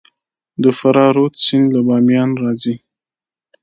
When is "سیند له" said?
1.45-1.81